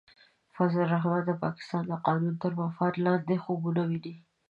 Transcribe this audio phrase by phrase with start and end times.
[0.55, 4.13] فضل الرحمن د پاکستان د قانون تر مفاد لاندې خوبونه ویني.